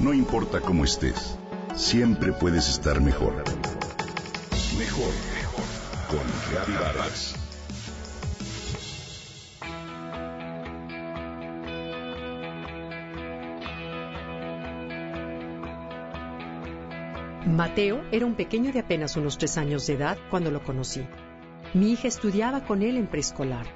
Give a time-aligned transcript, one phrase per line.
[0.00, 1.36] No importa cómo estés,
[1.74, 3.34] siempre puedes estar mejor.
[4.78, 5.64] Mejor, mejor.
[6.08, 7.34] Con Reavivadas.
[17.46, 21.06] Mateo era un pequeño de apenas unos tres años de edad cuando lo conocí.
[21.74, 23.66] Mi hija estudiaba con él en preescolar.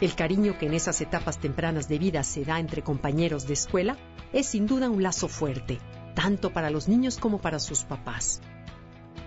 [0.00, 3.96] El cariño que en esas etapas tempranas de vida se da entre compañeros de escuela
[4.34, 5.78] es sin duda un lazo fuerte,
[6.14, 8.40] tanto para los niños como para sus papás.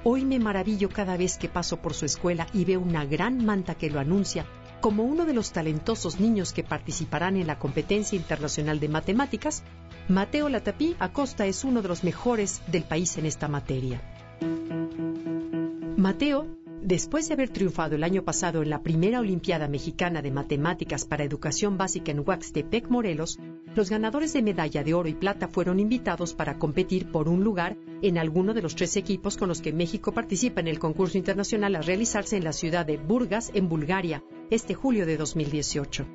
[0.03, 3.75] Hoy me maravillo cada vez que paso por su escuela y veo una gran manta
[3.75, 4.45] que lo anuncia
[4.81, 9.63] como uno de los talentosos niños que participarán en la competencia internacional de matemáticas.
[10.07, 14.01] Mateo Latapí Acosta es uno de los mejores del país en esta materia.
[15.97, 16.47] Mateo
[16.87, 21.25] Después de haber triunfado el año pasado en la primera Olimpiada Mexicana de Matemáticas para
[21.25, 23.37] Educación Básica en Huaxtepec, Morelos,
[23.75, 27.75] los ganadores de medalla de oro y plata fueron invitados para competir por un lugar
[28.01, 31.75] en alguno de los tres equipos con los que México participa en el concurso internacional
[31.75, 36.07] a realizarse en la ciudad de Burgas, en Bulgaria, este julio de 2018.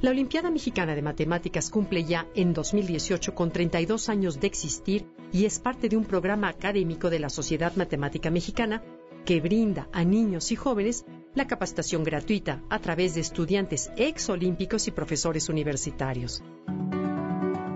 [0.00, 5.44] La Olimpiada Mexicana de Matemáticas cumple ya en 2018 con 32 años de existir y
[5.44, 8.82] es parte de un programa académico de la Sociedad Matemática Mexicana
[9.28, 14.90] que brinda a niños y jóvenes la capacitación gratuita a través de estudiantes exolímpicos y
[14.90, 16.42] profesores universitarios.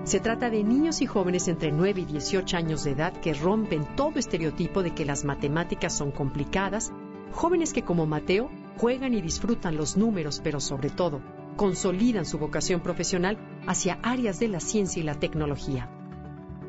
[0.04, 3.84] Se trata de niños y jóvenes entre 9 y 18 años de edad que rompen
[3.96, 6.90] todo estereotipo de que las matemáticas son complicadas,
[7.32, 11.20] jóvenes que como Mateo juegan y disfrutan los números, pero sobre todo
[11.56, 15.90] consolidan su vocación profesional hacia áreas de la ciencia y la tecnología.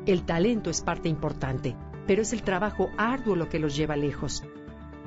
[0.04, 1.74] El talento es parte importante,
[2.06, 4.44] pero es el trabajo arduo lo que los lleva lejos.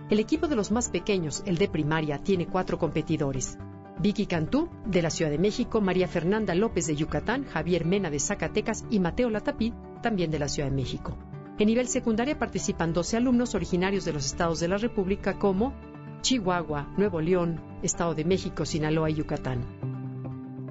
[0.10, 3.58] El equipo de los más pequeños, el de primaria, tiene cuatro competidores.
[4.00, 8.20] Vicky Cantú, de la Ciudad de México, María Fernanda López de Yucatán, Javier Mena de
[8.20, 11.18] Zacatecas y Mateo Latapí, también de la Ciudad de México.
[11.60, 15.74] En nivel secundaria participan 12 alumnos originarios de los estados de la República como
[16.22, 19.66] Chihuahua, Nuevo León, Estado de México, Sinaloa y Yucatán.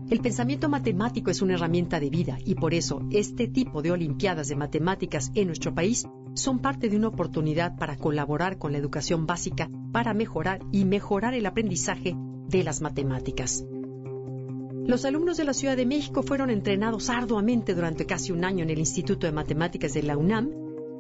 [0.09, 4.49] El pensamiento matemático es una herramienta de vida y por eso este tipo de Olimpiadas
[4.49, 9.27] de Matemáticas en nuestro país son parte de una oportunidad para colaborar con la educación
[9.27, 12.15] básica para mejorar y mejorar el aprendizaje
[12.49, 13.65] de las matemáticas.
[14.87, 18.71] Los alumnos de la Ciudad de México fueron entrenados arduamente durante casi un año en
[18.71, 20.51] el Instituto de Matemáticas de la UNAM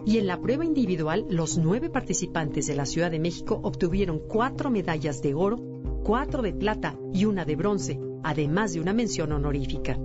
[0.05, 4.71] y en la prueba individual los nueve participantes de la Ciudad de México obtuvieron cuatro
[4.71, 5.59] medallas de oro,
[6.03, 9.99] cuatro de plata y una de bronce, además de una mención honorífica.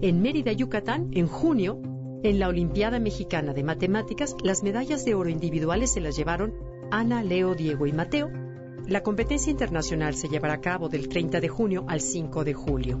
[0.00, 1.80] En Mérida, Yucatán, en junio,
[2.24, 6.54] en la Olimpiada Mexicana de Matemáticas, las medallas de oro individuales se las llevaron
[6.90, 8.30] Ana, Leo, Diego y Mateo.
[8.86, 12.98] La competencia internacional se llevará a cabo del 30 de junio al 5 de julio.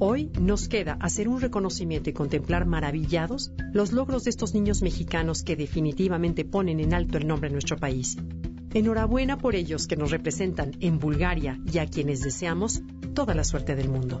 [0.00, 5.44] Hoy nos queda hacer un reconocimiento y contemplar maravillados los logros de estos niños mexicanos
[5.44, 8.16] que definitivamente ponen en alto el nombre de nuestro país.
[8.74, 12.82] Enhorabuena por ellos que nos representan en Bulgaria y a quienes deseamos
[13.14, 14.20] toda la suerte del mundo.